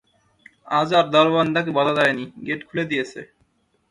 [0.71, 3.19] আজ আর দারোয়ন তাঁকে বাধা দেয় নি, গেট খুলে দিয়েছে।